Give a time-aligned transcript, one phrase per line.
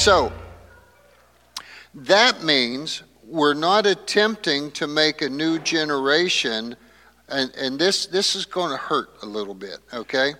[0.00, 0.32] So,
[1.94, 6.74] that means we're not attempting to make a new generation,
[7.28, 10.32] and, and this, this is going to hurt a little bit, okay?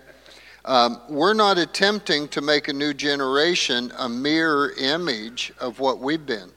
[0.64, 6.24] Um, we're not attempting to make a new generation a mirror image of what we've
[6.24, 6.50] been.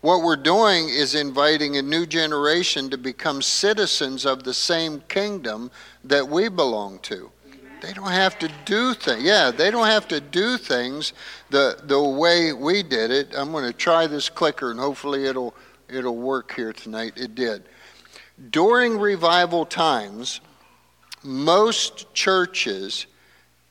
[0.00, 5.70] What we're doing is inviting a new generation to become citizens of the same kingdom
[6.02, 7.30] that we belong to.
[7.80, 9.22] They don't have to do things.
[9.22, 11.12] Yeah, they don't have to do things
[11.50, 13.34] the the way we did it.
[13.36, 15.54] I'm going to try this clicker and hopefully it'll
[15.88, 17.14] it'll work here tonight.
[17.16, 17.64] It did.
[18.50, 20.40] During revival times,
[21.22, 23.06] most churches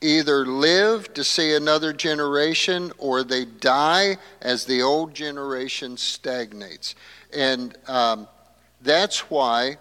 [0.00, 6.94] either live to see another generation or they die as the old generation stagnates.
[7.34, 8.28] And um,
[8.80, 9.78] that's why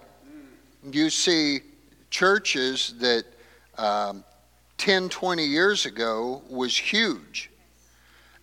[0.91, 1.62] you see
[2.09, 3.25] churches that
[3.78, 4.23] um,
[4.78, 7.50] 10, 20 years ago was huge.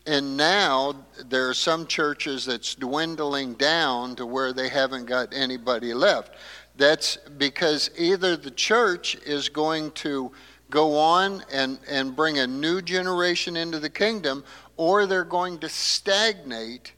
[0.07, 0.95] And now
[1.29, 6.35] there are some churches that's dwindling down to where they haven't got anybody left.
[6.77, 10.33] That's because either the church is going to
[10.71, 14.45] go on and, and bring a new generation into the kingdom,
[14.77, 16.93] or they're going to stagnate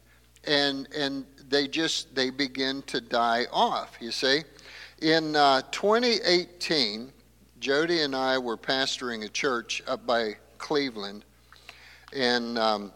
[0.44, 4.42] and, and they just they begin to die off, you see.
[5.02, 7.12] In uh, 2018,
[7.58, 11.24] Jody and I were pastoring a church up by Cleveland,
[12.14, 12.92] and um,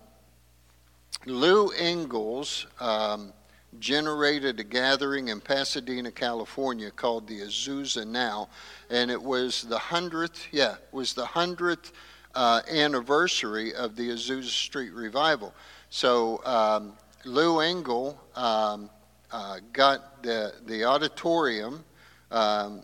[1.25, 2.47] Lou Engle
[2.79, 3.33] um,
[3.79, 8.49] generated a gathering in Pasadena, California called the Azusa Now,
[8.91, 11.93] and it was the hundredth, yeah, was the hundredth
[12.35, 15.55] uh, anniversary of the Azusa Street revival.
[15.89, 16.93] So um,
[17.25, 18.91] Lou Engle um,
[19.33, 21.83] uh, got the the auditorium
[22.31, 22.83] um,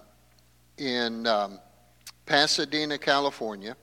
[0.78, 1.60] in um,
[2.26, 3.74] Pasadena, California,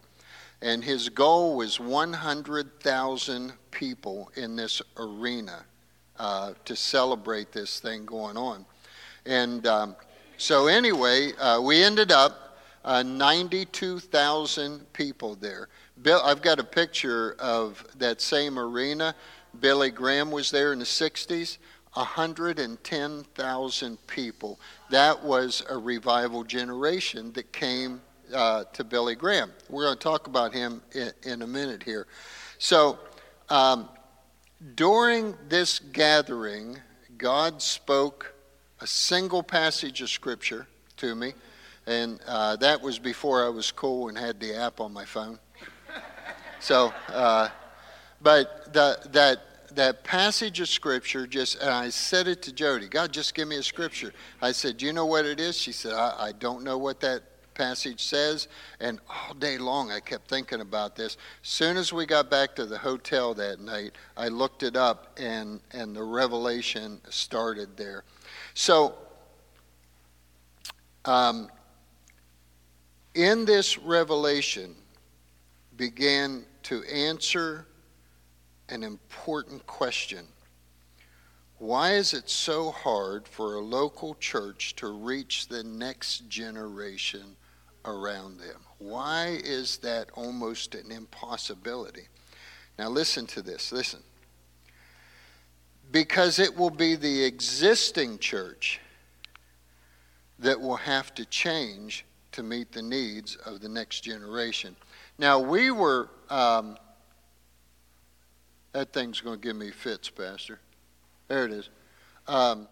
[0.61, 5.65] and his goal was 100,000 people in this arena
[6.19, 8.63] uh, to celebrate this thing going on.
[9.25, 9.95] And um,
[10.37, 15.67] so, anyway, uh, we ended up uh, 92,000 people there.
[16.01, 19.15] Bill, I've got a picture of that same arena.
[19.59, 21.57] Billy Graham was there in the 60s.
[21.93, 24.59] 110,000 people.
[24.89, 28.01] That was a revival generation that came
[28.33, 29.51] uh, to Billy Graham.
[29.69, 32.07] We're going to talk about him in, in a minute here.
[32.57, 32.99] So,
[33.49, 33.89] um,
[34.75, 36.77] during this gathering,
[37.17, 38.33] God spoke
[38.79, 40.67] a single passage of Scripture
[40.97, 41.33] to me,
[41.85, 45.39] and uh, that was before I was cool and had the app on my phone.
[46.59, 47.49] So, uh,
[48.21, 49.39] but the, that
[49.75, 53.57] that passage of scripture just and i said it to jody god just give me
[53.57, 56.63] a scripture i said do you know what it is she said i, I don't
[56.63, 58.47] know what that passage says.
[58.79, 61.17] And all day long, I kept thinking about this.
[61.41, 65.61] Soon as we got back to the hotel that night, I looked it up, and,
[65.71, 68.03] and the revelation started there.
[68.53, 68.95] So,
[71.05, 71.49] um,
[73.13, 74.75] in this revelation,
[75.75, 77.67] began to answer
[78.69, 80.25] an important question.
[81.57, 87.35] Why is it so hard for a local church to reach the next generation
[87.85, 88.61] around them.
[88.79, 92.07] Why is that almost an impossibility?
[92.77, 93.71] Now, listen to this.
[93.71, 94.01] Listen.
[95.91, 98.79] Because it will be the existing church
[100.39, 104.75] that will have to change to meet the needs of the next generation.
[105.17, 106.09] Now, we were.
[106.29, 106.77] Um,
[108.73, 110.59] that thing's going to give me fits, Pastor.
[111.27, 111.69] There it is.
[112.27, 112.67] Um,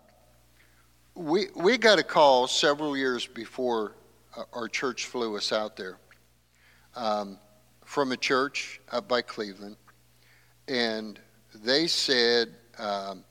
[1.14, 3.94] we, we got a call several years before
[4.54, 5.98] our church flew us out there
[6.96, 7.38] um,
[7.86, 9.76] from a church up by Cleveland,
[10.68, 11.20] and
[11.54, 13.24] they said, um,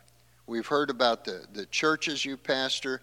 [0.51, 3.03] We've heard about the, the churches you pastor.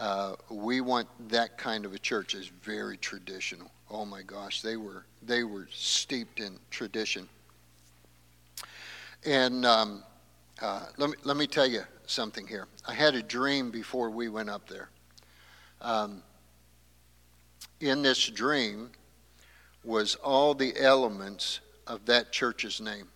[0.00, 2.34] Uh, we want that kind of a church.
[2.34, 3.70] It's very traditional.
[3.88, 7.28] Oh my gosh, they were they were steeped in tradition.
[9.24, 10.02] And um,
[10.60, 12.66] uh, let me let me tell you something here.
[12.84, 14.88] I had a dream before we went up there.
[15.80, 16.24] Um,
[17.80, 18.90] in this dream
[19.84, 23.08] was all the elements of that church's name.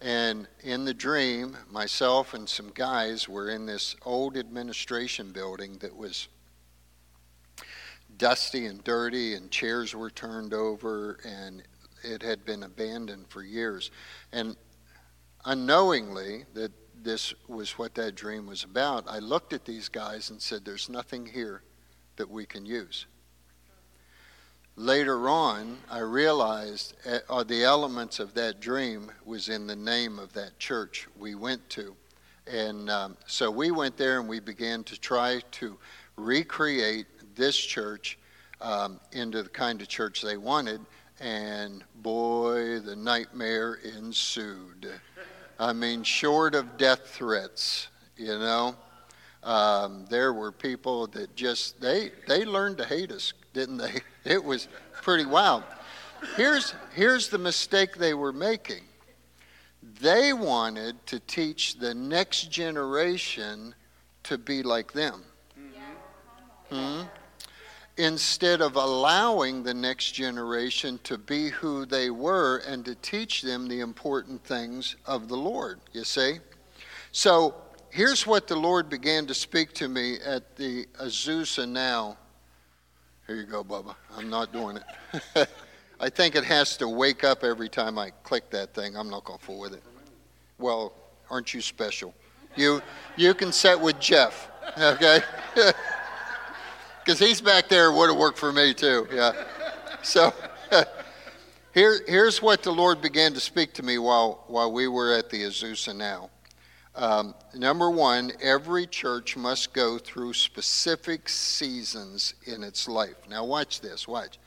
[0.00, 5.96] And in the dream, myself and some guys were in this old administration building that
[5.96, 6.28] was
[8.18, 11.62] dusty and dirty, and chairs were turned over, and
[12.02, 13.90] it had been abandoned for years.
[14.32, 14.56] And
[15.44, 16.72] unknowingly, that
[17.02, 20.88] this was what that dream was about, I looked at these guys and said, There's
[20.88, 21.62] nothing here
[22.16, 23.06] that we can use.
[24.76, 26.94] Later on, I realized
[27.28, 31.68] uh, the elements of that dream was in the name of that church we went
[31.70, 31.94] to.
[32.46, 35.78] And um, so we went there and we began to try to
[36.16, 38.18] recreate this church
[38.60, 40.80] um, into the kind of church they wanted.
[41.20, 44.90] And boy, the nightmare ensued.
[45.58, 48.74] I mean, short of death threats, you know,
[49.44, 54.02] um, there were people that just they they learned to hate us, didn't they?
[54.24, 54.68] It was
[55.02, 55.64] pretty wild.
[56.36, 58.82] Here's here's the mistake they were making.
[60.00, 63.74] They wanted to teach the next generation
[64.24, 65.22] to be like them.
[66.70, 67.02] Hmm?
[67.96, 73.68] Instead of allowing the next generation to be who they were and to teach them
[73.68, 76.38] the important things of the Lord, you see?
[77.12, 77.54] So
[77.90, 82.16] here's what the Lord began to speak to me at the Azusa Now.
[83.26, 83.94] Here you go, Bubba.
[84.16, 85.48] I'm not doing it.
[86.00, 88.96] I think it has to wake up every time I click that thing.
[88.96, 89.82] I'm not going to fool with it.
[90.58, 90.92] Well,
[91.30, 92.14] aren't you special?
[92.56, 92.82] You,
[93.16, 95.20] you can set with Jeff, okay?
[97.04, 99.32] Because he's back there would have worked for me too, yeah.
[100.02, 100.32] So
[101.74, 105.28] here, here's what the Lord began to speak to me while, while we were at
[105.28, 106.30] the Azusa now.
[106.96, 113.16] Um, number one, every church must go through specific seasons in its life.
[113.28, 114.38] Now, watch this, watch.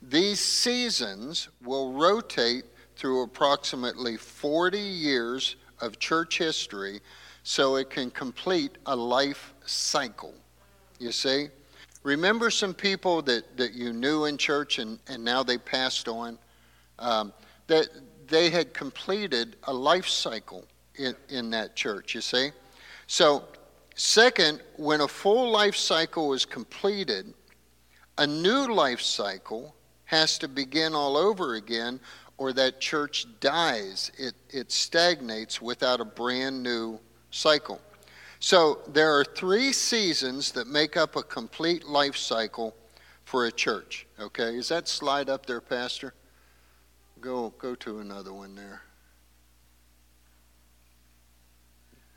[0.00, 2.64] These seasons will rotate
[2.96, 7.00] through approximately 40 years of church history
[7.44, 10.34] so it can complete a life cycle.
[10.98, 11.48] You see?
[12.02, 16.38] Remember some people that, that you knew in church and, and now they passed on?
[16.98, 17.32] Um,
[17.68, 17.88] that
[18.26, 20.64] they had completed a life cycle
[20.96, 22.50] in, in that church, you see?
[23.06, 23.44] So,
[23.94, 27.32] second, when a full life cycle is completed,
[28.18, 29.74] a new life cycle
[30.04, 31.98] has to begin all over again,
[32.36, 34.10] or that church dies.
[34.18, 36.98] It, it stagnates without a brand new
[37.30, 37.80] cycle.
[38.38, 42.74] So there are three seasons that make up a complete life cycle
[43.24, 44.06] for a church.
[44.18, 46.14] Okay, is that slide up there, Pastor?
[47.20, 48.82] Go go to another one there.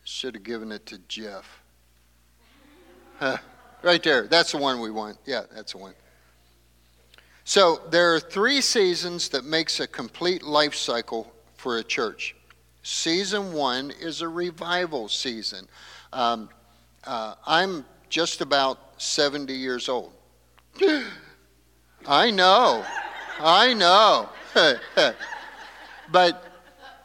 [0.08, 1.62] Should have given it to Jeff.
[3.20, 3.38] Huh,
[3.82, 4.28] right there.
[4.28, 5.18] That's the one we want.
[5.26, 5.96] Yeah, that's the one.
[7.44, 12.36] So there are three seasons that makes a complete life cycle for a church.
[12.84, 15.68] Season one is a revival season.
[16.14, 16.50] Um,
[17.04, 20.14] uh, I'm just about 70 years old.
[22.08, 22.86] I know.
[23.40, 24.30] I know.
[26.12, 26.45] but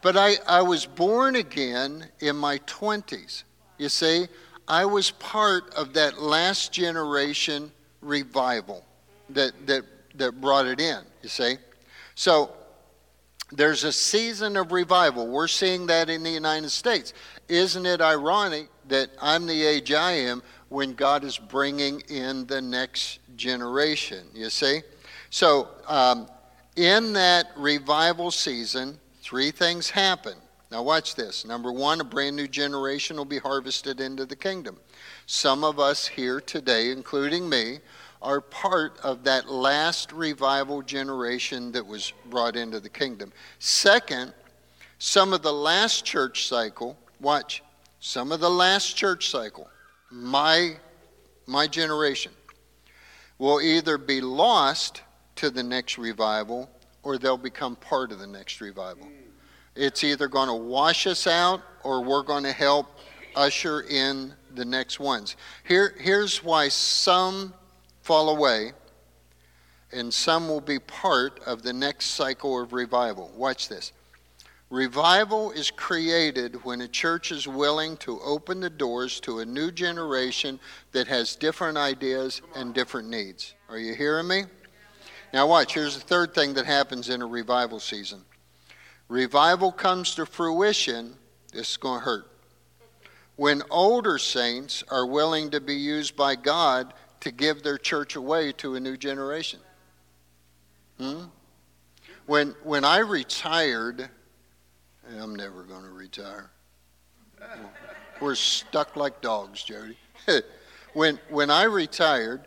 [0.02, 3.44] but I, I was born again in my 20s.
[3.78, 4.26] You see,
[4.68, 8.84] I was part of that last generation revival
[9.30, 11.56] that, that that brought it in, you see.
[12.14, 12.50] So
[13.52, 15.26] there's a season of revival.
[15.26, 17.12] We're seeing that in the United States.
[17.48, 22.60] Isn't it ironic that I'm the age I am when God is bringing in the
[22.60, 24.82] next generation, you see?
[25.30, 26.28] So um,
[26.76, 28.98] in that revival season,
[29.30, 30.34] three things happen.
[30.72, 31.44] Now, watch this.
[31.44, 34.76] Number one, a brand new generation will be harvested into the kingdom.
[35.26, 37.78] Some of us here today, including me,
[38.20, 43.32] are part of that last revival generation that was brought into the kingdom.
[43.60, 44.34] Second,
[44.98, 47.62] some of the last church cycle, watch,
[48.00, 49.68] some of the last church cycle,
[50.10, 50.74] my,
[51.46, 52.32] my generation,
[53.38, 55.02] will either be lost
[55.36, 56.68] to the next revival
[57.02, 59.08] or they'll become part of the next revival.
[59.74, 62.86] It's either going to wash us out or we're going to help
[63.34, 65.36] usher in the next ones.
[65.64, 67.54] Here, here's why some
[68.02, 68.72] fall away,
[69.92, 73.30] and some will be part of the next cycle of revival.
[73.36, 73.92] Watch this.
[74.70, 79.72] Revival is created when a church is willing to open the doors to a new
[79.72, 80.60] generation
[80.92, 83.54] that has different ideas and different needs.
[83.68, 84.44] Are you hearing me?
[85.32, 85.74] Now, watch.
[85.74, 88.24] Here's the third thing that happens in a revival season
[89.08, 91.14] revival comes to fruition.
[91.52, 92.30] This is going to hurt.
[93.36, 98.52] When older saints are willing to be used by God to give their church away
[98.52, 99.60] to a new generation.
[100.98, 101.24] Hmm?
[102.26, 104.08] When, when I retired,
[105.18, 106.50] I'm never going to retire.
[108.20, 109.96] We're stuck like dogs, Jody.
[110.92, 112.46] when, when I retired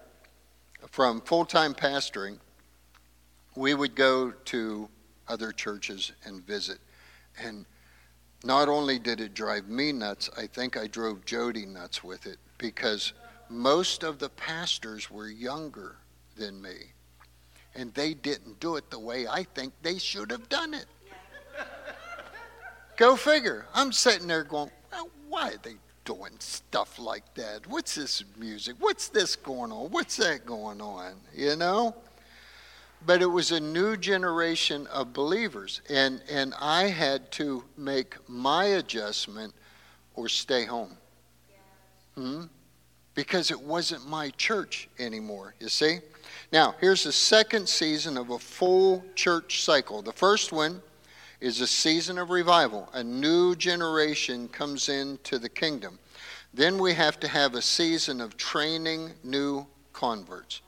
[0.92, 2.38] from full time pastoring,
[3.56, 4.90] we would go to
[5.28, 6.80] other churches and visit.
[7.42, 7.66] And
[8.44, 12.38] not only did it drive me nuts, I think I drove Jody nuts with it
[12.58, 13.14] because
[13.50, 15.98] most of the pastors were younger
[16.36, 16.94] than me.
[17.76, 20.86] and they didn't do it the way I think they should have done it.
[22.98, 23.66] Go figure.
[23.74, 27.66] I'm sitting there going, well, why are they doing stuff like that?
[27.66, 28.76] What's this music?
[28.80, 29.90] What's this going on?
[29.90, 31.16] What's that going on?
[31.36, 31.96] You know?
[33.06, 38.66] But it was a new generation of believers, and, and I had to make my
[38.66, 39.54] adjustment
[40.16, 40.96] or stay home.
[42.16, 42.44] Hmm?
[43.14, 46.00] Because it wasn't my church anymore, you see?
[46.52, 50.02] Now, here's the second season of a full church cycle.
[50.02, 50.82] The first one
[51.42, 52.90] is a season of revival.
[52.94, 56.00] A new generation comes into the kingdom.
[56.54, 60.62] Then we have to have a season of training new converts.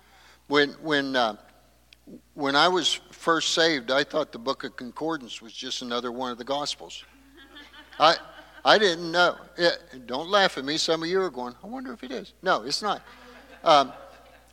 [0.47, 1.37] When, when, uh,
[2.33, 6.31] when I was first saved, I thought the book of Concordance was just another one
[6.31, 7.03] of the Gospels.
[7.99, 8.15] I,
[8.63, 9.37] I didn't know.
[9.57, 10.77] It, don't laugh at me.
[10.77, 12.33] Some of you are going, I wonder if it is.
[12.41, 13.01] No, it's not.
[13.63, 13.93] Um,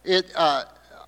[0.04, 0.64] it, uh,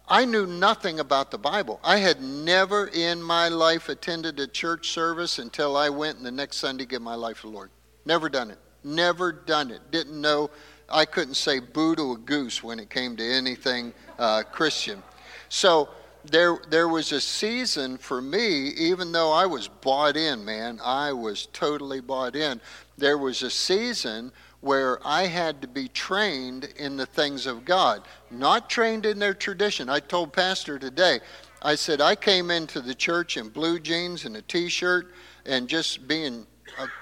[0.06, 1.80] I knew nothing about the Bible.
[1.82, 6.30] I had never in my life attended a church service until I went and the
[6.30, 7.70] next Sunday give my life to the Lord.
[8.04, 8.58] Never done it.
[8.82, 9.80] Never done it.
[9.90, 10.50] Didn't know.
[10.90, 15.02] I couldn't say boo to a goose when it came to anything uh, Christian.
[15.48, 15.88] So
[16.30, 21.12] there, there was a season for me, even though I was bought in, man, I
[21.12, 22.60] was totally bought in.
[22.96, 28.02] There was a season where I had to be trained in the things of God,
[28.30, 29.90] not trained in their tradition.
[29.90, 31.20] I told Pastor today,
[31.60, 35.14] I said, I came into the church in blue jeans and a t shirt
[35.44, 36.46] and just being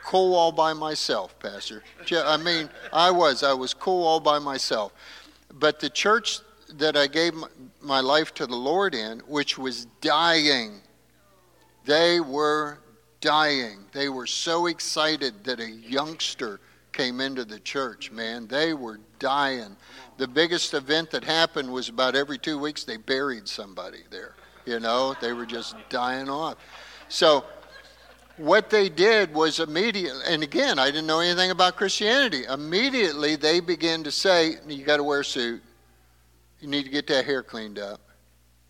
[0.05, 1.83] cool all by myself, Pastor.
[2.13, 3.43] I mean, I was.
[3.43, 4.93] I was cool all by myself.
[5.55, 6.41] But the church
[6.75, 7.35] that I gave
[7.83, 10.81] my life to the Lord in, which was dying,
[11.85, 12.79] they were
[13.21, 13.85] dying.
[13.93, 16.61] They were so excited that a youngster
[16.93, 18.47] came into the church, man.
[18.47, 19.77] They were dying.
[20.19, 24.35] The biggest event that happened was about every two weeks they buried somebody there.
[24.67, 26.57] You know, they were just dying off.
[27.09, 27.45] So,
[28.37, 32.45] what they did was immediately, and again, I didn't know anything about Christianity.
[32.45, 35.63] Immediately, they began to say, You got to wear a suit.
[36.63, 38.01] You need to get that hair cleaned up.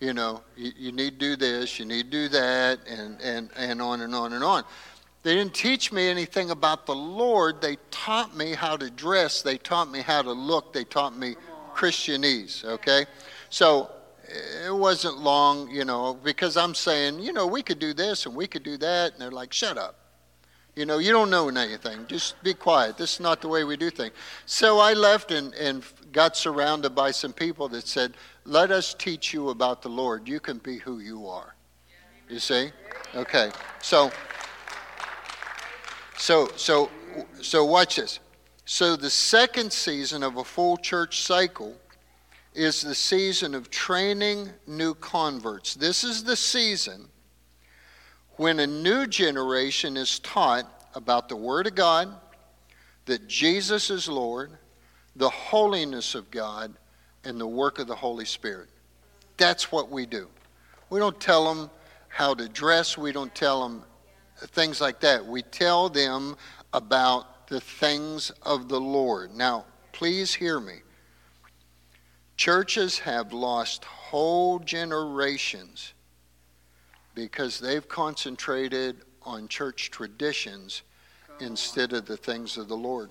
[0.00, 3.50] You know, you, you need to do this, you need to do that, and, and,
[3.54, 4.64] and on and on and on.
[5.22, 7.60] They didn't teach me anything about the Lord.
[7.60, 9.42] They taught me how to dress.
[9.42, 10.72] They taught me how to look.
[10.72, 11.36] They taught me
[11.74, 13.04] Christianese, okay?
[13.50, 13.90] So
[14.66, 18.34] it wasn't long, you know, because I'm saying, you know, we could do this and
[18.34, 19.12] we could do that.
[19.12, 19.96] And they're like, shut up.
[20.74, 22.06] You know, you don't know anything.
[22.06, 22.96] Just be quiet.
[22.96, 24.14] This is not the way we do things.
[24.46, 28.14] So I left and, and got surrounded by some people that said,
[28.46, 30.26] let us teach you about the Lord.
[30.26, 31.54] You can be who you are.
[32.28, 32.70] You see?
[33.14, 33.50] Okay.
[33.80, 34.10] So.
[36.16, 36.88] So, so,
[37.42, 38.20] so watch this.
[38.64, 41.76] So the second season of a full church cycle
[42.54, 45.74] is the season of training new converts.
[45.74, 47.08] This is the season
[48.36, 52.14] when a new generation is taught about the Word of God,
[53.06, 54.50] that Jesus is Lord,
[55.16, 56.74] the holiness of God,
[57.24, 58.68] and the work of the Holy Spirit.
[59.36, 60.28] That's what we do.
[60.90, 61.70] We don't tell them
[62.08, 63.84] how to dress, we don't tell them
[64.48, 65.24] things like that.
[65.24, 66.36] We tell them
[66.72, 69.34] about the things of the Lord.
[69.34, 70.80] Now, please hear me.
[72.36, 75.94] Churches have lost whole generations
[77.14, 80.82] because they've concentrated on church traditions
[81.40, 83.10] instead of the things of the Lord.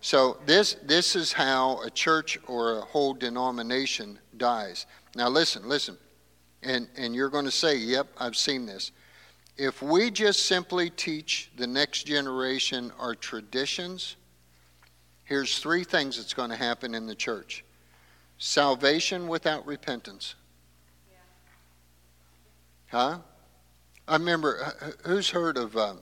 [0.00, 4.86] So this this is how a church or a whole denomination dies.
[5.14, 5.98] Now listen, listen.
[6.62, 8.92] And and you're going to say, "Yep, I've seen this."
[9.60, 14.16] if we just simply teach the next generation our traditions,
[15.24, 17.62] here's three things that's going to happen in the church
[18.38, 20.34] salvation without repentance.
[22.90, 23.18] Huh?
[24.08, 26.00] I remember, who's heard of um,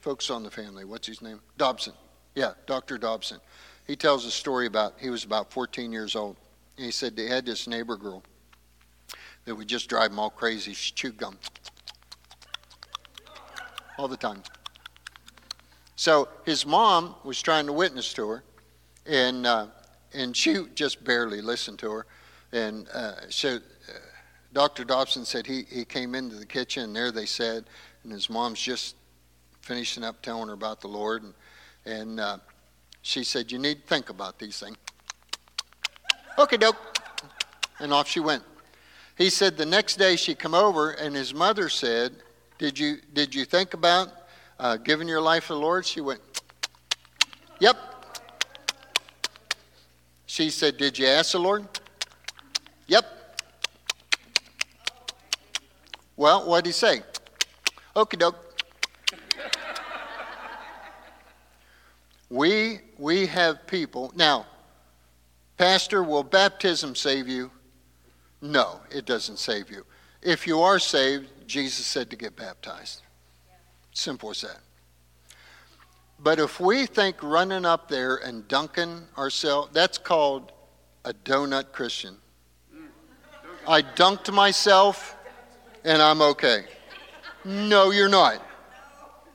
[0.00, 0.84] Focus on the Family?
[0.84, 1.40] What's his name?
[1.58, 1.92] Dobson.
[2.34, 2.96] Yeah, Dr.
[2.96, 3.38] Dobson.
[3.86, 6.36] He tells a story about, he was about 14 years old.
[6.78, 8.22] And he said they had this neighbor girl
[9.44, 10.72] that would just drive him all crazy.
[10.72, 11.38] She chewed gum
[13.98, 14.42] all the time.
[15.96, 18.44] So his mom was trying to witness to her,
[19.06, 19.66] and uh,
[20.14, 22.06] and she just barely listened to her.
[22.52, 23.60] And uh, so uh,
[24.52, 24.84] Dr.
[24.84, 27.64] Dobson said he, he came into the kitchen, and there they said,
[28.04, 28.96] and his mom's just
[29.60, 31.22] finishing up telling her about the Lord.
[31.22, 31.34] And,
[31.84, 32.38] and uh,
[33.02, 34.76] she said, You need to think about these things.
[36.38, 36.76] Okay, doke.
[37.80, 38.42] And off she went.
[39.16, 42.12] He said the next day she come over, and his mother said,
[42.62, 44.08] did you, did you think about
[44.60, 45.84] uh, giving your life to the Lord?
[45.84, 46.20] She went,
[47.58, 47.76] Yep.
[50.26, 51.66] She said, Did you ask the Lord?
[52.86, 53.04] Yep.
[56.16, 57.02] Well, what'd he say?
[57.96, 58.36] Okie doke.
[62.30, 64.12] we, we have people.
[64.14, 64.46] Now,
[65.56, 67.50] Pastor, will baptism save you?
[68.40, 69.84] No, it doesn't save you.
[70.22, 73.02] If you are saved, Jesus said to get baptized.
[73.92, 74.58] Simple as that.
[76.18, 80.52] But if we think running up there and dunking ourselves, that's called
[81.04, 82.16] a donut Christian.
[83.66, 85.16] I dunked myself
[85.84, 86.64] and I'm okay.
[87.44, 88.44] No, you're not.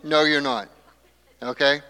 [0.04, 0.70] No, you're not.
[1.42, 1.82] Okay?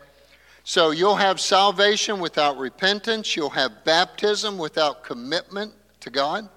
[0.64, 6.50] So you'll have salvation without repentance, you'll have baptism without commitment to God,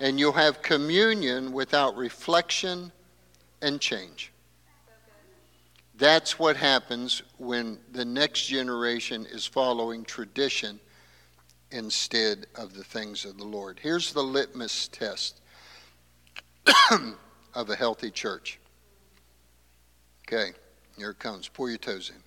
[0.00, 2.90] and you'll have communion without reflection
[3.62, 4.32] and change.
[5.96, 10.78] That's what happens when the next generation is following tradition
[11.70, 13.78] instead of the things of the Lord.
[13.82, 15.40] Here's the litmus test
[17.54, 18.58] of a healthy church.
[20.26, 20.52] Okay,
[20.96, 21.48] here it comes.
[21.48, 22.22] Pour your toes in.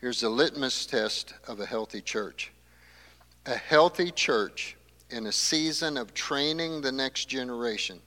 [0.00, 2.52] Here's the litmus test of a healthy church.
[3.46, 4.76] A healthy church
[5.10, 8.00] in a season of training the next generation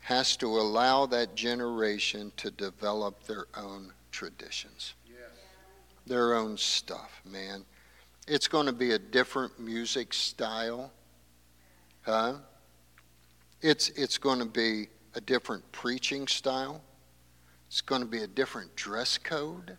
[0.00, 5.30] has to allow that generation to develop their own traditions, yes.
[6.06, 7.64] their own stuff, man.
[8.26, 10.90] It's going to be a different music style,
[12.02, 12.34] huh?
[13.62, 16.82] It's, it's going to be a different preaching style.
[17.68, 19.78] It's going to be a different dress code.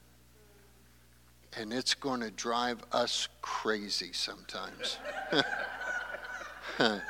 [1.56, 4.98] And it's going to drive us crazy sometimes.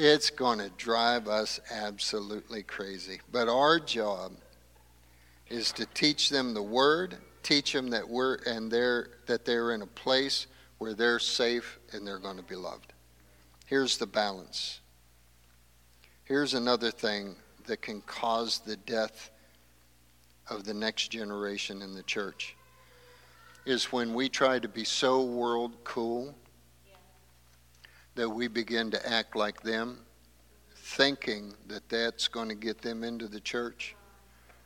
[0.00, 3.20] It's going to drive us absolutely crazy.
[3.32, 4.30] But our job
[5.48, 9.82] is to teach them the word, teach them that we're and they're that they're in
[9.82, 10.46] a place
[10.78, 12.92] where they're safe and they're going to be loved.
[13.66, 14.78] Here's the balance.
[16.28, 17.36] Here's another thing
[17.68, 19.30] that can cause the death
[20.50, 22.54] of the next generation in the church
[23.64, 26.34] is when we try to be so world cool
[28.14, 30.00] that we begin to act like them,
[30.76, 33.96] thinking that that's going to get them into the church.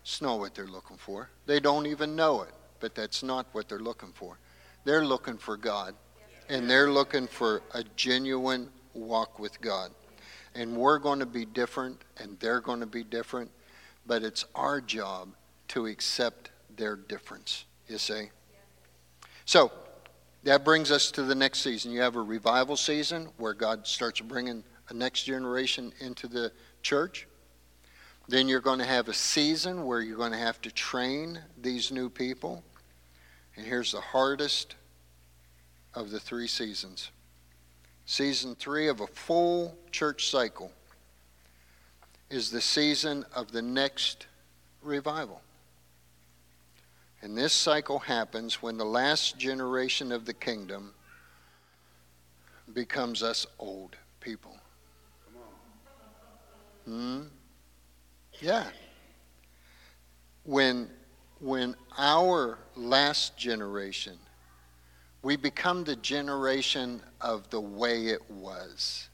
[0.03, 1.31] It's not what they're looking for.
[1.47, 4.37] They don't even know it, but that's not what they're looking for.
[4.83, 5.95] They're looking for God,
[6.49, 9.93] and they're looking for a genuine walk with God.
[10.55, 13.51] And we're going to be different, and they're going to be different,
[14.07, 15.29] but it's our job
[15.69, 18.31] to accept their difference, you see?
[19.45, 19.73] So,
[20.45, 21.93] that brings us to the next season.
[21.93, 27.29] You have a revival season where God starts bringing a next generation into the church.
[28.29, 31.93] Then you're going to have a season where you're going to have to train these
[31.93, 32.65] new people.
[33.57, 34.75] And here's the hardest
[35.95, 37.11] of the three seasons
[38.07, 40.73] season three of a full church cycle
[42.31, 44.27] is the season of the next
[44.83, 45.41] revival.
[47.23, 50.93] And this cycle happens when the last generation of the kingdom
[52.73, 54.57] becomes us old people.
[56.85, 57.23] Hmm?
[58.41, 58.65] Yeah.
[60.45, 60.91] When,
[61.39, 64.19] when our last generation,
[65.23, 69.09] we become the generation of the way it was.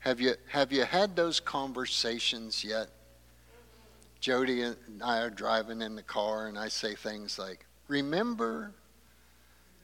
[0.00, 2.88] Have you, have you had those conversations yet?
[4.18, 8.72] Jody and I are driving in the car, and I say things like, Remember,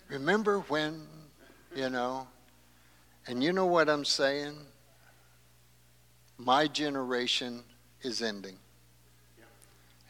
[0.09, 1.07] remember when,
[1.75, 2.27] you know?
[3.27, 4.55] And you know what I'm saying?
[6.39, 7.63] My generation
[8.03, 8.57] is ending.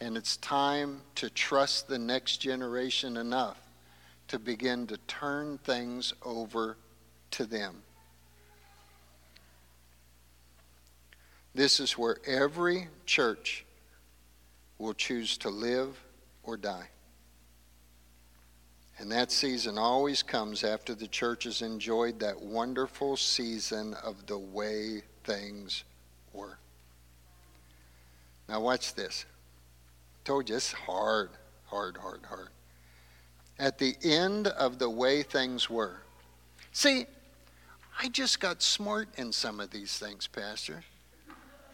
[0.01, 3.66] And it's time to trust the next generation enough
[4.29, 6.77] to begin to turn things over
[7.33, 7.83] to them.
[11.55, 13.65] This is where every church
[14.79, 15.99] will choose to live
[16.43, 16.89] or die.
[18.99, 24.39] And that season always comes after the church has enjoyed that wonderful season of the
[24.39, 25.85] way things
[26.33, 26.59] were.
[28.49, 29.27] Now, watch this.
[29.29, 31.31] I told you it's hard,
[31.67, 32.49] hard, hard, hard.
[33.59, 36.03] At the end of the way things were.
[36.73, 37.07] See,
[37.99, 40.85] I just got smart in some of these things, Pastor.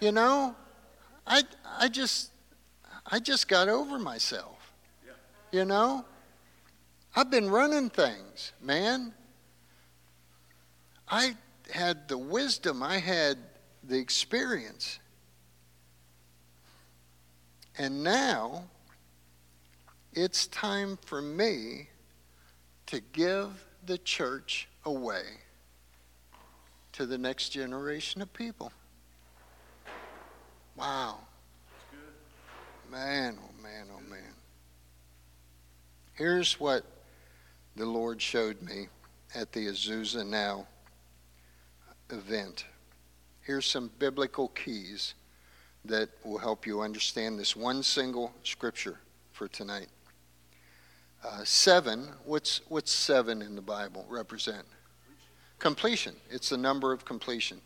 [0.00, 0.54] You know,
[1.26, 1.42] I,
[1.78, 2.30] I just
[3.06, 4.72] I just got over myself.
[5.50, 6.04] You know?
[7.14, 9.12] I've been running things, man.
[11.08, 11.36] I
[11.70, 13.36] had the wisdom, I had
[13.84, 14.98] the experience.
[17.76, 18.64] And now
[20.14, 21.88] it's time for me
[22.87, 25.22] to give the church away
[26.92, 28.72] to the next generation of people.
[30.77, 31.18] Wow.
[32.90, 34.35] Man, oh man, oh man.
[36.12, 36.85] Here's what
[37.77, 38.88] the Lord showed me
[39.35, 40.66] at the Azusa Now
[42.11, 42.66] event.
[43.40, 45.14] Here's some biblical keys
[45.87, 48.98] that will help you understand this one single scripture
[49.33, 49.88] for tonight.
[51.24, 54.64] Uh, seven, what's, what's seven in the Bible represent?
[55.61, 56.16] Completion.
[56.30, 57.61] It's the number of completion.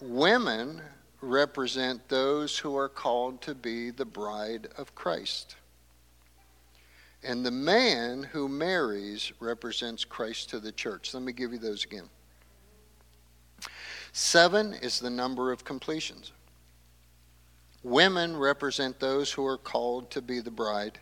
[0.00, 0.80] Women
[1.20, 5.56] represent those who are called to be the bride of Christ.
[7.22, 11.12] And the man who marries represents Christ to the church.
[11.12, 12.08] Let me give you those again.
[14.12, 16.32] Seven is the number of completions.
[17.82, 20.98] Women represent those who are called to be the bride.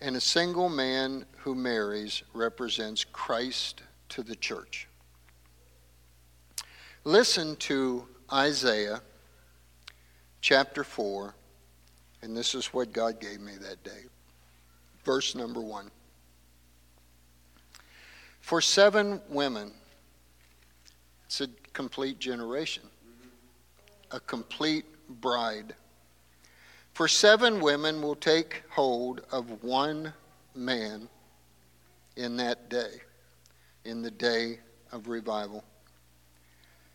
[0.00, 4.88] And a single man who marries represents Christ to the church.
[7.04, 9.00] Listen to Isaiah
[10.40, 11.34] chapter 4,
[12.22, 14.02] and this is what God gave me that day.
[15.04, 15.90] Verse number 1.
[18.40, 19.72] For seven women,
[21.24, 22.82] it's a complete generation,
[24.10, 25.74] a complete bride.
[26.94, 30.12] For seven women will take hold of one
[30.54, 31.08] man
[32.16, 33.02] in that day,
[33.84, 34.60] in the day
[34.92, 35.64] of revival.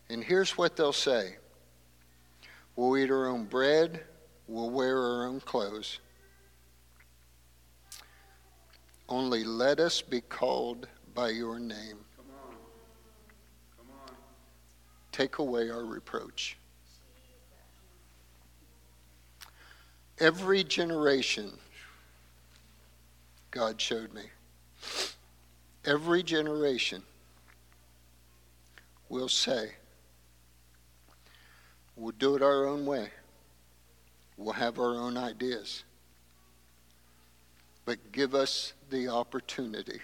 [0.08, 1.36] And here's what they'll say
[2.76, 4.00] We'll eat our own bread,
[4.48, 6.00] we'll wear our own clothes.
[9.06, 11.98] Only let us be called by your name.
[12.16, 12.54] Come on.
[13.76, 14.14] Come on.
[15.12, 16.56] Take away our reproach.
[20.20, 21.50] Every generation,
[23.50, 24.24] God showed me,
[25.86, 27.02] every generation
[29.08, 29.70] will say,
[31.96, 33.08] we'll do it our own way.
[34.36, 35.84] We'll have our own ideas.
[37.86, 40.00] But give us the opportunity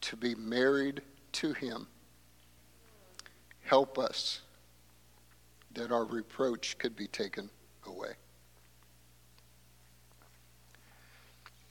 [0.00, 1.00] to be married
[1.32, 1.86] to Him.
[3.62, 4.40] Help us
[5.74, 7.50] that our reproach could be taken
[7.86, 8.12] away.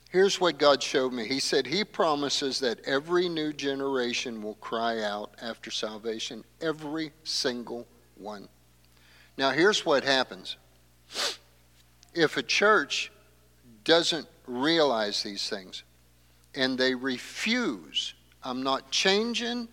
[0.09, 1.27] Here's what God showed me.
[1.27, 7.87] He said He promises that every new generation will cry out after salvation, every single
[8.15, 8.47] one.
[9.37, 10.57] Now, here's what happens
[12.13, 13.11] if a church
[13.83, 15.83] doesn't realize these things
[16.53, 19.67] and they refuse, I'm not changing,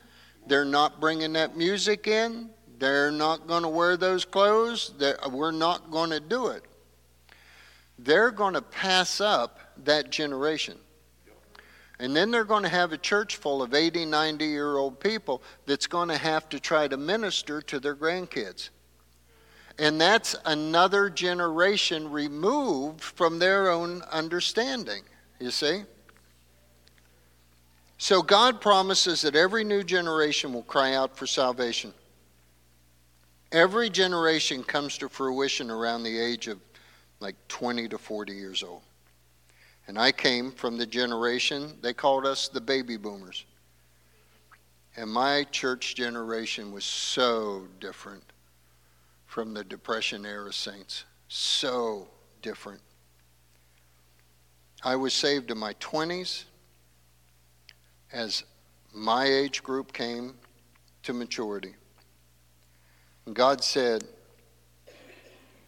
[0.47, 2.49] they're not bringing that music in,
[2.81, 4.95] they're not going to wear those clothes.
[4.99, 6.65] They're, we're not going to do it.
[7.99, 10.79] They're going to pass up that generation.
[11.99, 15.43] And then they're going to have a church full of 80, 90 year old people
[15.67, 18.71] that's going to have to try to minister to their grandkids.
[19.79, 25.03] And that's another generation removed from their own understanding,
[25.39, 25.83] you see?
[27.99, 31.93] So God promises that every new generation will cry out for salvation.
[33.53, 36.61] Every generation comes to fruition around the age of
[37.19, 38.83] like 20 to 40 years old.
[39.89, 43.45] And I came from the generation, they called us the baby boomers.
[44.97, 48.23] And my church generation was so different
[49.27, 51.05] from the Depression era saints.
[51.29, 52.09] So
[52.43, 52.81] different.
[54.83, 56.45] I was saved in my 20s
[58.13, 58.45] as
[58.93, 60.35] my age group came
[61.03, 61.75] to maturity.
[63.33, 64.05] God said,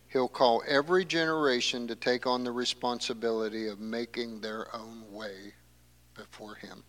[0.08, 5.54] He'll call every generation to take on the responsibility of making their own way
[6.14, 6.84] before Him.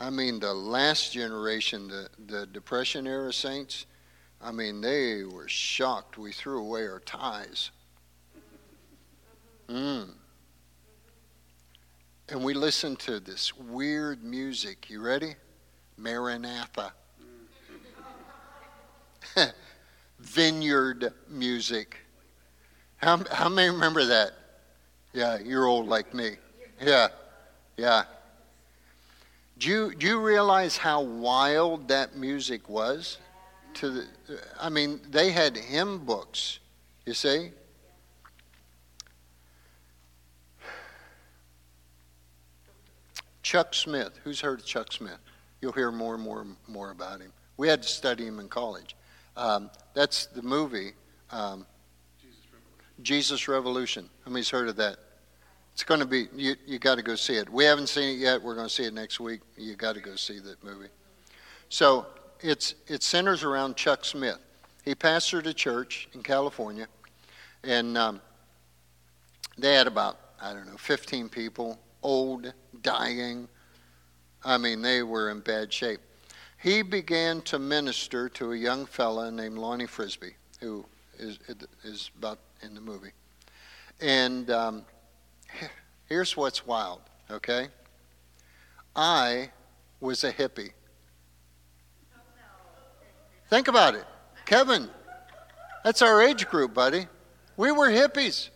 [0.00, 3.86] I mean, the last generation, the, the Depression era saints,
[4.40, 7.70] I mean, they were shocked we threw away our ties.
[9.68, 10.10] Mm.
[12.28, 14.88] And we listened to this weird music.
[14.88, 15.34] You ready?
[15.96, 16.92] Maranatha.
[20.18, 21.98] vineyard music.
[22.96, 24.32] How, how many remember that?
[25.12, 26.36] Yeah, you're old like me.
[26.82, 27.08] Yeah,
[27.76, 28.04] yeah.
[29.58, 33.18] Do you, do you realize how wild that music was?
[33.74, 34.06] To the,
[34.60, 36.58] I mean, they had hymn books,
[37.06, 37.50] you see?
[43.42, 44.18] Chuck Smith.
[44.24, 45.18] Who's heard of Chuck Smith?
[45.60, 47.32] You'll hear more and more and more about him.
[47.56, 48.96] We had to study him in college.
[49.36, 50.92] Um, that's the movie,
[51.30, 51.66] um,
[52.20, 53.02] Jesus, Revolution.
[53.02, 54.10] Jesus Revolution.
[54.24, 54.96] How heard of that?
[55.72, 57.50] It's going to be, you, you got to go see it.
[57.50, 58.40] We haven't seen it yet.
[58.40, 59.40] We're going to see it next week.
[59.56, 60.86] You got to go see that movie.
[61.68, 62.06] So
[62.40, 64.38] it's, it centers around Chuck Smith.
[64.84, 66.86] He pastored a church in California,
[67.64, 68.20] and um,
[69.58, 73.48] they had about, I don't know, 15 people, old, dying.
[74.44, 76.00] I mean, they were in bad shape.
[76.64, 80.86] He began to minister to a young fella named Lonnie Frisbee, who
[81.18, 81.38] is,
[81.82, 83.10] is about in the movie.
[84.00, 84.86] And um,
[86.08, 87.68] here's what's wild, okay?
[88.96, 89.50] I
[90.00, 90.70] was a hippie.
[93.50, 94.06] Think about it.
[94.46, 94.88] Kevin,
[95.84, 97.08] that's our age group, buddy.
[97.58, 98.48] We were hippies.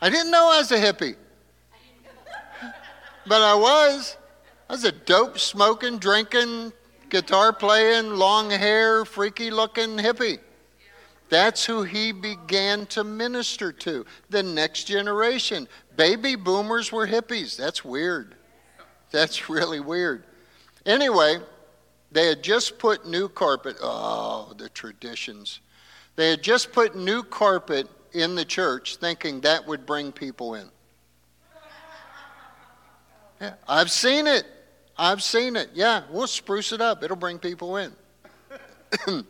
[0.00, 1.16] I didn't know I was a hippie.
[3.26, 4.16] But I was.
[4.70, 6.72] I was a dope smoking, drinking,
[7.10, 10.38] guitar playing, long hair, freaky looking hippie.
[11.28, 14.06] That's who he began to minister to.
[14.30, 15.68] The next generation.
[15.96, 17.56] Baby boomers were hippies.
[17.56, 18.34] That's weird.
[19.10, 20.24] That's really weird.
[20.86, 21.38] Anyway,
[22.12, 23.76] they had just put new carpet.
[23.82, 25.60] Oh, the traditions.
[26.16, 30.68] They had just put new carpet in the church thinking that would bring people in.
[33.40, 34.46] Yeah, I've seen it.
[34.98, 35.70] I've seen it.
[35.74, 37.04] Yeah, we'll spruce it up.
[37.04, 37.92] It'll bring people in.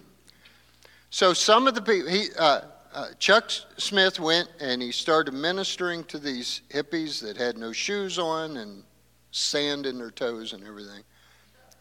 [1.11, 2.63] so some of the people, he, uh,
[2.95, 8.19] uh, Chuck Smith went and he started ministering to these hippies that had no shoes
[8.19, 8.83] on and
[9.31, 11.03] sand in their toes and everything.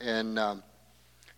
[0.02, 0.64] And um,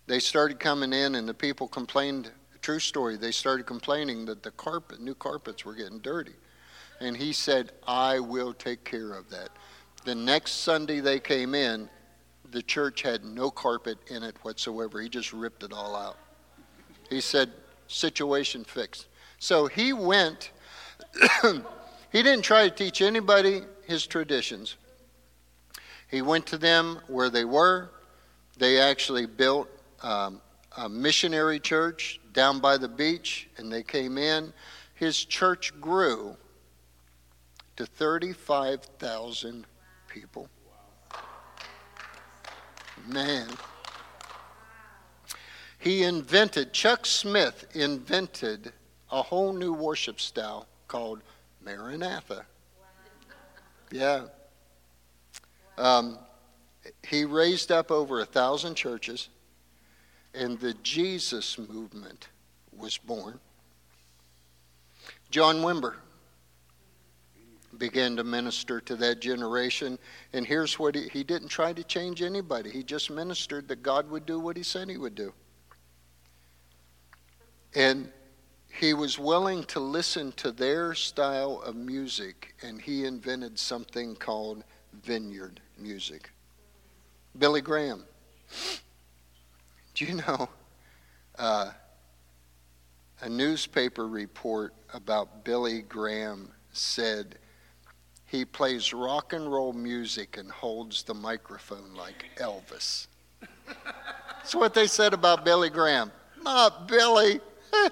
[0.08, 2.32] they started coming in, and the people complained.
[2.62, 3.16] True story.
[3.16, 6.34] They started complaining that the carpet, new carpets, were getting dirty.
[7.00, 9.50] And he said, "I will take care of that."
[10.04, 11.90] The next Sunday they came in,
[12.52, 15.02] the church had no carpet in it whatsoever.
[15.02, 16.18] He just ripped it all out.
[17.10, 17.52] He said,
[17.88, 19.08] "Situation fixed."
[19.40, 20.52] So he went.
[22.12, 24.76] he didn't try to teach anybody his traditions.
[26.10, 27.92] He went to them where they were.
[28.58, 29.70] They actually built
[30.02, 30.42] um,
[30.78, 34.54] a missionary church down by the beach, and they came in.
[34.96, 36.36] His church grew
[37.78, 39.66] to 35,000
[40.08, 40.50] people.
[43.08, 43.48] Man.
[45.80, 48.74] He invented, Chuck Smith invented
[49.12, 51.22] a whole new worship style called
[51.64, 52.46] Maranatha.
[53.92, 54.26] Yeah.
[55.78, 56.20] Um,
[57.08, 59.30] he raised up over a thousand churches,
[60.34, 62.28] and the Jesus movement
[62.76, 63.40] was born.
[65.32, 65.96] John Wimber
[67.80, 69.98] began to minister to that generation,
[70.34, 72.70] and here's what he, he didn't try to change anybody.
[72.70, 75.34] He just ministered that God would do what he said he would do.
[77.74, 78.12] And
[78.68, 84.64] he was willing to listen to their style of music, and he invented something called
[85.04, 86.30] vineyard music.
[87.38, 88.04] Billy Graham.
[89.96, 90.50] Do you know
[91.38, 91.72] uh,
[93.22, 97.39] a newspaper report about Billy Graham said
[98.30, 103.08] he plays rock and roll music and holds the microphone like Elvis?
[103.70, 106.12] That's what they said about Billy Graham.
[106.44, 107.42] Not Billy.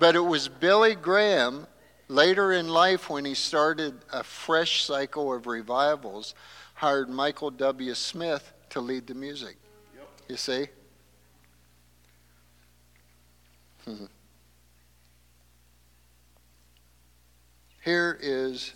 [0.00, 1.66] but it was Billy Graham
[2.08, 6.34] later in life when he started a fresh cycle of revivals
[6.74, 7.94] hired Michael W.
[7.94, 9.56] Smith to lead the music.
[9.96, 10.08] Yep.
[10.28, 10.66] You see?
[17.84, 18.74] Here is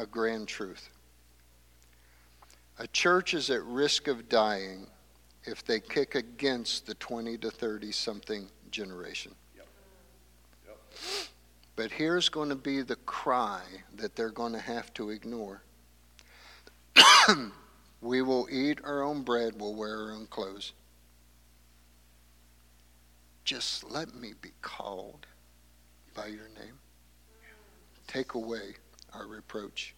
[0.00, 0.88] a grand truth.
[2.78, 4.86] A church is at risk of dying
[5.44, 9.34] if they kick against the 20 to 30 something generation.
[9.54, 9.66] Yep.
[10.66, 10.76] Yep.
[11.76, 13.62] But here's going to be the cry
[13.96, 15.62] that they're going to have to ignore.
[18.00, 20.72] we will eat our own bread, we'll wear our own clothes.
[23.44, 25.26] Just let me be called
[26.14, 26.78] by your name.
[28.06, 28.76] Take away
[29.14, 29.94] our reproach.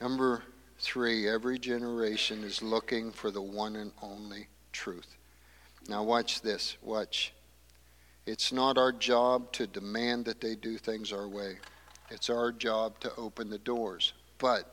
[0.00, 0.42] Number
[0.78, 5.16] three, every generation is looking for the one and only truth.
[5.88, 6.76] Now, watch this.
[6.82, 7.32] Watch.
[8.26, 11.58] It's not our job to demand that they do things our way.
[12.10, 14.12] It's our job to open the doors.
[14.38, 14.72] But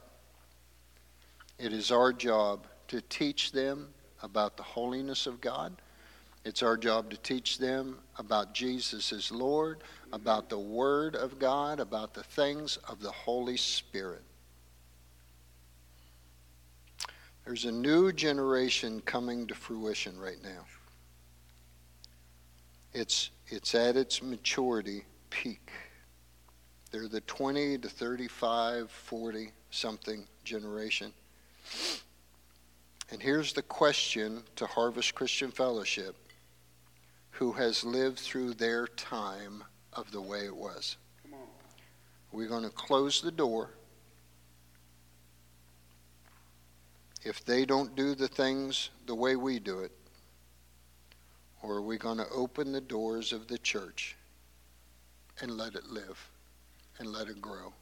[1.58, 3.90] it is our job to teach them
[4.24, 5.74] about the holiness of God.
[6.46, 9.80] It's our job to teach them about Jesus as Lord,
[10.12, 14.24] about the Word of God, about the things of the Holy Spirit.
[17.46, 20.66] There's a new generation coming to fruition right now.
[22.94, 25.72] It's, it's at its maturity peak.
[26.92, 31.14] They're the 20 to 35, 40 something generation.
[33.12, 36.16] And here's the question to Harvest Christian Fellowship
[37.32, 40.98] who has lived through their time of the way it was.
[42.32, 43.72] We're going to close the door.
[47.24, 49.92] If they don't do the things the way we do it,
[51.62, 54.16] or are we going to open the doors of the church
[55.42, 56.30] and let it live
[57.00, 57.74] and let it grow?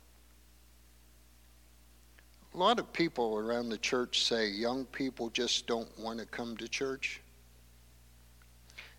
[2.54, 6.58] A lot of people around the church say young people just don't want to come
[6.58, 7.22] to church.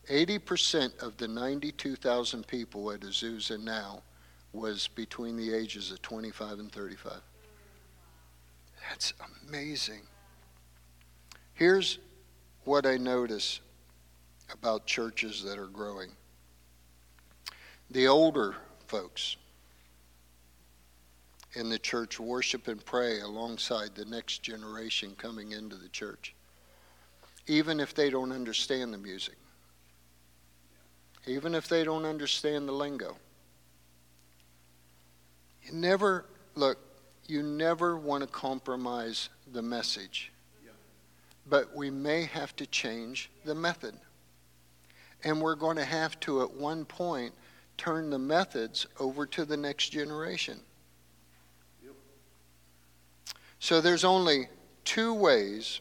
[0.09, 4.03] 80% of the 92,000 people at Azusa now
[4.53, 7.21] was between the ages of 25 and 35.
[8.89, 9.13] That's
[9.47, 10.01] amazing.
[11.55, 11.99] Here's
[12.65, 13.61] what I notice
[14.53, 16.11] about churches that are growing
[17.91, 18.55] the older
[18.87, 19.37] folks
[21.55, 26.35] in the church worship and pray alongside the next generation coming into the church,
[27.47, 29.37] even if they don't understand the music,
[31.29, 33.17] even if they don't understand the lingo.
[35.63, 36.79] You never, look,
[37.27, 40.33] you never want to compromise the message,
[41.49, 43.95] but we may have to change the method.
[45.25, 47.35] And we're going to have to, at one point,
[47.77, 50.61] turn the methods over to the next generation.
[53.61, 54.49] So there's only
[54.85, 55.81] two ways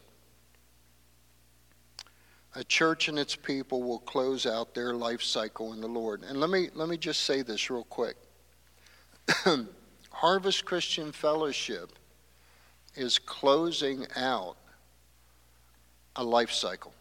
[2.57, 6.23] a church and its people will close out their life cycle in the Lord.
[6.23, 8.17] And let me let me just say this real quick.
[10.09, 11.91] Harvest Christian Fellowship
[12.95, 14.57] is closing out
[16.15, 16.93] a life cycle.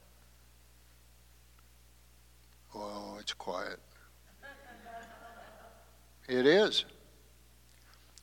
[2.74, 3.78] Oh, it's quiet.
[6.28, 6.84] It is.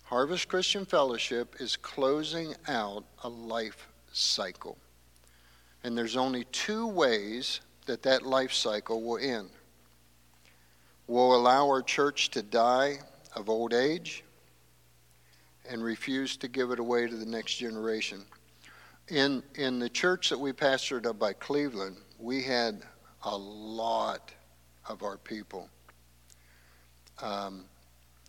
[0.04, 4.78] Harvest Christian Fellowship is closing out a life cycle.
[5.84, 9.50] And there's only two ways that that life cycle will end.
[11.08, 13.00] We'll allow our church to die
[13.36, 14.24] of old age
[15.70, 18.24] and refuse to give it away to the next generation.
[19.10, 22.84] In, in the church that we pastored up by Cleveland, we had
[23.24, 24.32] a lot
[24.88, 25.70] of our people
[27.22, 27.66] um,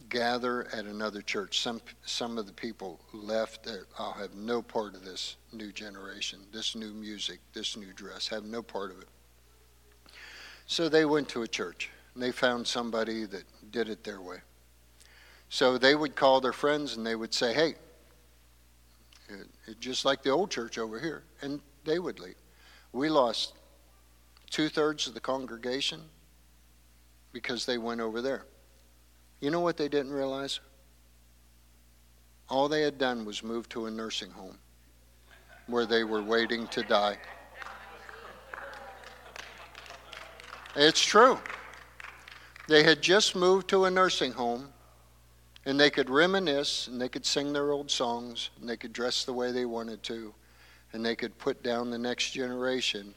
[0.09, 1.61] gather at another church.
[1.61, 3.64] Some, some of the people left.
[3.64, 8.28] that I'll have no part of this new generation, this new music, this new dress,
[8.28, 9.09] have no part of it.
[10.66, 14.38] So they went to a church and they found somebody that did it their way.
[15.48, 17.74] So they would call their friends and they would say, hey,
[19.28, 21.22] it, it, just like the old church over here.
[21.42, 22.37] And they would leave.
[22.92, 23.52] We lost
[24.50, 26.00] two thirds of the congregation
[27.33, 28.46] because they went over there.
[29.44, 30.61] You know what they didn't realize?
[32.48, 34.57] All they had done was move to a nursing home
[35.66, 37.18] where they were waiting to die.
[40.74, 41.38] It's true.
[42.68, 44.72] They had just moved to a nursing home
[45.66, 49.26] and they could reminisce and they could sing their old songs and they could dress
[49.26, 50.33] the way they wanted to
[50.94, 53.14] and they could put down the next generation.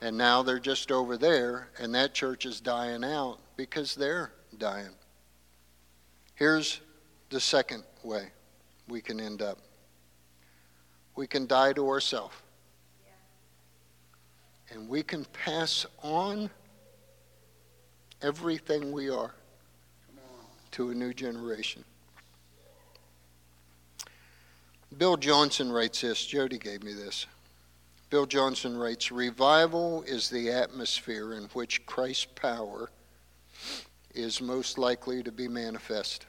[0.00, 4.94] And now they're just over there and that church is dying out because they're dying.
[6.36, 6.80] Here's
[7.30, 8.28] the second way
[8.88, 9.58] we can end up
[11.16, 12.34] we can die to ourselves.
[14.70, 16.50] And we can pass on
[18.20, 19.32] everything we are
[20.72, 21.84] to a new generation.
[24.98, 26.26] Bill Johnson writes this.
[26.26, 27.26] Jody gave me this.
[28.10, 32.90] Bill Johnson writes Revival is the atmosphere in which Christ's power
[34.14, 36.26] is most likely to be manifest.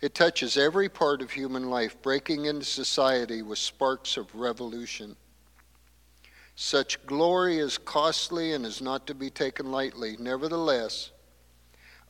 [0.00, 5.16] It touches every part of human life, breaking into society with sparks of revolution.
[6.54, 10.16] Such glory is costly and is not to be taken lightly.
[10.18, 11.12] Nevertheless,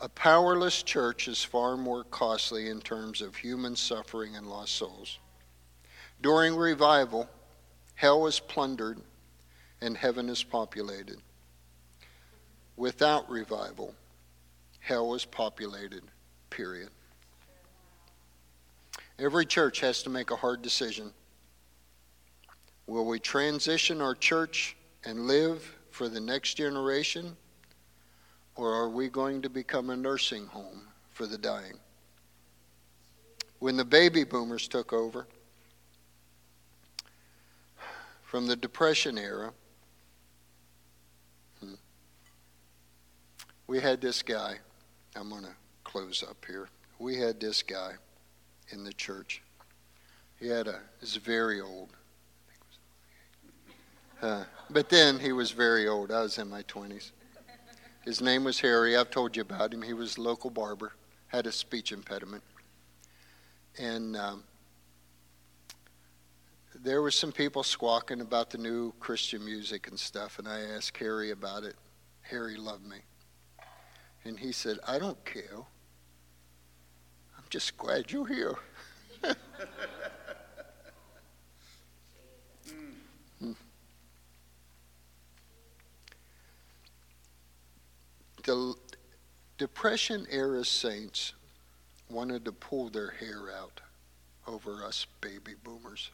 [0.01, 5.19] a powerless church is far more costly in terms of human suffering and lost souls.
[6.23, 7.29] During revival,
[7.95, 9.01] hell is plundered
[9.81, 11.19] and heaven is populated.
[12.77, 13.95] Without revival,
[14.81, 16.03] hell is populated,
[16.49, 16.91] period.
[19.19, 21.13] Every church has to make a hard decision.
[22.87, 27.37] Will we transition our church and live for the next generation?
[28.55, 31.79] Or are we going to become a nursing home for the dying?
[33.59, 35.27] When the baby boomers took over
[38.23, 39.53] from the Depression era,
[41.61, 41.75] hmm,
[43.67, 44.59] we had this guy.
[45.17, 46.69] I'm going to close up here.
[47.01, 47.95] We had this guy
[48.71, 49.43] in the church.
[50.39, 51.91] He had a, is very old.
[54.21, 56.11] Uh, but then he was very old.
[56.11, 57.13] I was in my 20s.
[58.05, 58.97] His name was Harry.
[58.97, 59.83] I've told you about him.
[59.83, 60.93] He was a local barber,
[61.29, 62.43] had a speech impediment.
[63.79, 64.45] And um,
[66.75, 70.97] there were some people squawking about the new Christian music and stuff, and I asked
[70.99, 71.75] Harry about it.
[72.23, 72.99] Harry loved me.
[74.25, 75.59] And he said, I don't care.
[77.51, 78.55] Just glad you're here.
[88.45, 88.75] the
[89.57, 91.33] Depression era saints
[92.11, 93.81] wanted to pull their hair out
[94.47, 96.11] over us baby boomers.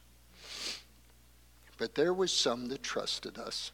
[1.77, 3.71] But there was some that trusted us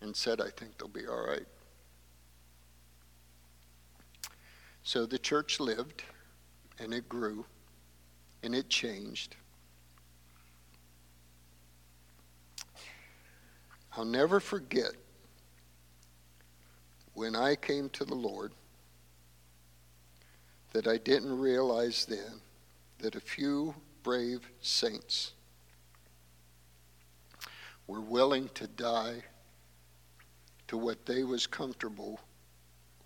[0.00, 1.46] and said, I think they'll be all right.
[4.82, 6.04] So the church lived
[6.80, 7.44] and it grew
[8.42, 9.36] and it changed.
[13.96, 14.92] I'll never forget
[17.14, 18.52] when I came to the Lord
[20.72, 22.40] that I didn't realize then
[23.00, 25.32] that a few brave saints
[27.86, 29.22] were willing to die
[30.68, 32.20] to what they was comfortable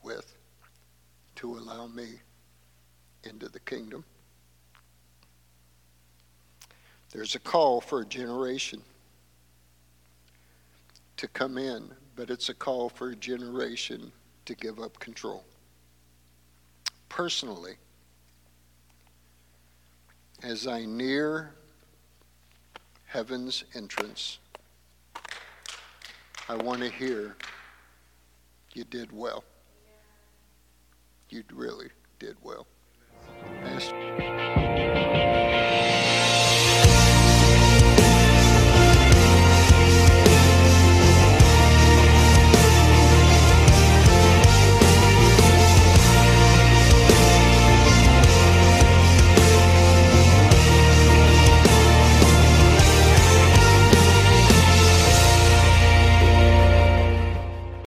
[0.03, 0.37] with
[1.37, 2.21] to allow me
[3.27, 4.05] into the kingdom.
[7.13, 8.83] There's a call for a generation
[11.17, 14.11] to come in, but it's a call for a generation
[14.47, 15.45] to give up control.
[17.09, 17.75] Personally,
[20.43, 21.55] as I near
[23.07, 24.39] heaven's entrance,
[26.49, 27.37] I want to hear
[28.75, 29.45] you did well.
[31.31, 32.67] You really did well.
[33.63, 34.54] Pastor.